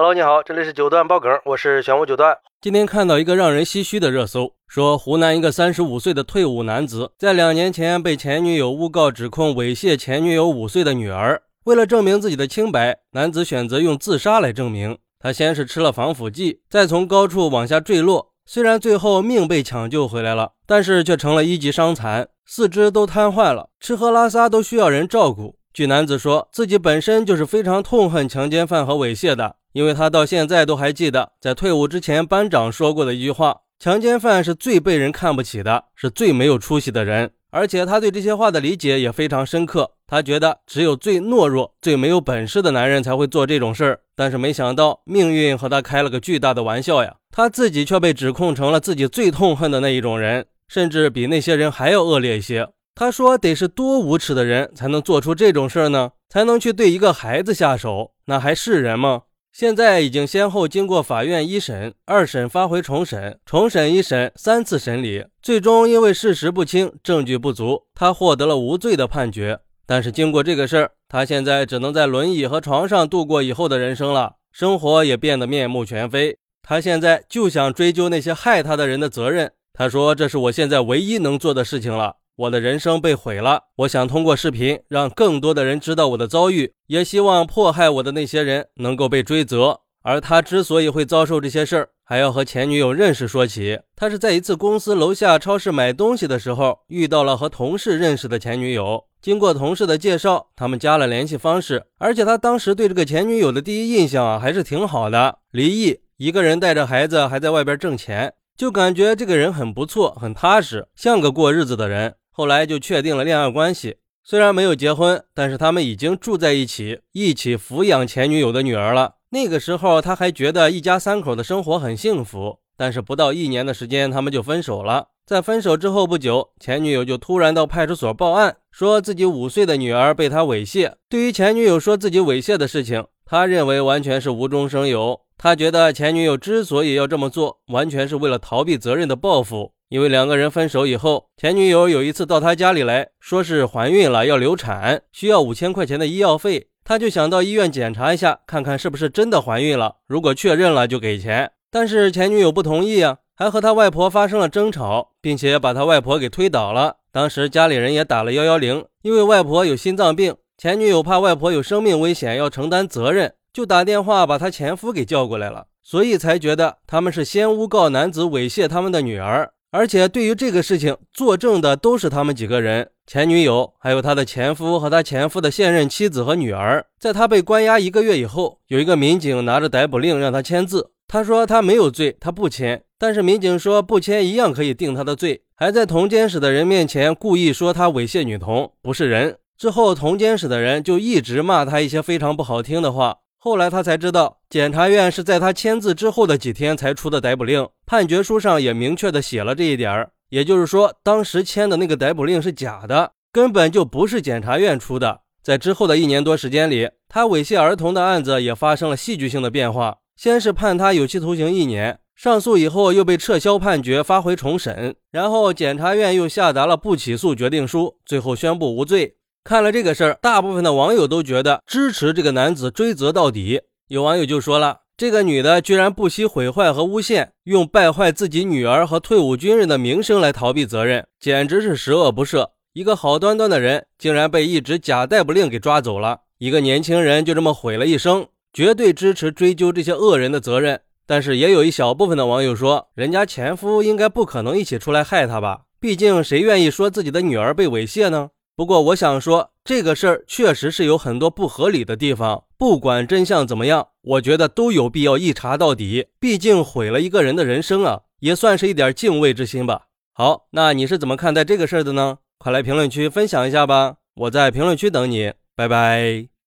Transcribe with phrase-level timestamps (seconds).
[0.00, 2.38] Hello，你好，这里是九段爆梗，我是玄武九段。
[2.60, 11.42] 今天看到一个让人唏嘘的热搜，说湖南一个三十五岁的退伍男子，在两年前被前女友诬告指控猥亵前女友五岁的女儿。
[11.64, 14.96] 为了证明自己的清白，男子选择用自杀来证明。
[15.18, 18.30] 他先是吃了防腐剂，再从高处往下坠落。
[18.46, 25.56] 虽然最后命被抢救回来了，但是却成了一级伤残，四肢都瘫痪了，吃喝拉撒都需要人照顾。
[25.74, 37.30] 据男子说，自己本身就是非常痛恨强奸犯和猥亵的，因为他到现在都还记得，在退伍之前班长说过的一句话：强奸犯是最被人看不起的，是最没有出息的人。
[37.52, 44.00] 而且他对这些话的理解也非常深刻，他觉得只有最懦弱、最没有本事的男人才会做这种事儿。
[44.16, 52.68] 但是没想到命运和他开了个巨大的玩笑呀，他自己却被指控成了自己最痛恨的那一种人，甚至比那些人还要恶劣一些。
[52.96, 56.10] 他说：“得是多无耻的人才能做出这种事儿呢？
[56.28, 58.10] 才能去对一个孩子下手？
[58.24, 69.58] 那还是人吗？”现在已经先后经过法院一审、二审发回重审、重审一审三次审理，最终因为事实不清、证据不足，他获得了无罪的判决。
[69.84, 76.36] 但是经过这个事儿，他现在只能在轮椅和床上度过以后的人生了，生活也变得面目全非。
[76.62, 79.50] 他现在就想追究那些害他的人的责任。
[79.72, 89.80] 他说：“这是我现在唯一能做的事情了。”我的人生被毁了，我想通过视频让更多的人知道我的遭遇，也希望迫害我的那些人能够被追责。
[90.02, 93.80] 而他之所以会遭受这些事儿，还要和前女友认识说起。
[93.96, 101.86] 他是在一次公司楼下超市买东西的时候遇到了和同事认识的前女友，经过同事的介绍，他们加了联系方式。
[101.98, 105.38] 而且他当时对这个前女友的第一印象啊还是挺好的。
[105.50, 112.14] 离异，一个人带着孩子还在外边挣钱，就感觉这个人很不错，很踏实，像个过日子的人。
[112.38, 119.16] 后来就确定了恋爱关系，虽然没有结婚，但是他们已经住在一起，一起抚养前女友的女儿了。
[119.30, 125.08] 那个时候他还觉得一家三口的生活很幸福，但是不到一年的时间，他们就分手了。
[125.26, 130.92] 在分手之后不久，前女友就突然到派出所报案，说自己五岁的女儿被他猥亵。
[131.08, 135.22] 对于前女友说自己猥亵的事情，他认为完全是无中生有。
[135.38, 139.72] 他觉得前女友之所以要这么做，完全是为了逃避责任的报复。
[139.88, 149.98] 因为两个人分手以后，前女友有一次到他家里来说是怀孕了，要流产，需要五千块钱的医药费，他就想到医院检查一下，看看是不是真的怀孕了。
[150.08, 151.52] 如果确认了就给钱。
[151.70, 156.96] 但是前女友不同意啊，还和他外婆发生了争吵，并且把他外婆给推倒了。
[157.12, 169.52] 当时家里人也打了幺幺零，因为外婆有心脏病，前女友怕外婆有生命危险要承担责任，就打电话把她前夫给叫过来了，所以才觉得他们是先诬告男子猥亵他们的女儿。
[169.70, 176.86] 而且对于这个事情作证的都是他们几个人，前女友，还有他的前夫和他前夫的现任妻子和女儿。
[176.98, 182.82] 在他被关押一个月以后，有一个民警拿着逮捕令让他签字，他说他没有罪，他不签。
[182.98, 189.36] 但是民警说不签一样可以定他的罪，还在同监室的人面前故意说他猥亵女童不是人。
[189.58, 193.18] 之后同监室的人就一直骂他一些非常不好听的话。
[193.40, 200.10] 后来他才知道，检察院是在他签字之后的几天才出的逮捕令，判决书上也明确的写了这一点儿。
[200.30, 205.20] 也就是说，当时签的那个逮捕令是假的，根本就不是检察院出的。
[205.40, 209.98] 在之后的一年多时间里，他猥亵儿童的案子也发生了戏剧性的变化。
[210.16, 219.17] 先是判他有期徒刑一年，上诉以后又被撤销判决，发回重审，然后检察院又下达了不起诉决定书，最后宣布无罪。
[219.48, 223.62] 看了这个事儿，大部分的网友都觉得支持这个男子追责到底。
[223.86, 232.50] 有网友就说了：“这个女的居然不惜毁坏和诬陷，用败坏自己女儿和退伍军人的名声来逃避责任，简直是十恶不赦。
[232.74, 236.18] 一个好端端的人，竟然被一纸假逮捕令给抓走了。
[236.36, 240.78] 一个年轻人就这么毁了一生，绝对支持追究这些恶人的责任。”
[241.08, 245.62] 但是也有一小部分的网友说：“人家前夫应该不可能一起出来害她吧？
[245.80, 248.28] 毕竟谁愿意说自己的女儿被猥亵呢？”
[248.58, 252.42] 不过我想说，这个事儿确实是有很多不合理的地方。
[252.56, 256.08] 不管真相怎么样，我觉得都有必要一查到底。
[256.18, 259.82] 毕竟毁了一个人的人生啊，也算是一点敬畏之心吧。
[260.12, 262.18] 好，那你是怎么看待这个事儿的呢？
[262.38, 266.37] 快来评论区分享一下吧，我在评论区等你，拜拜。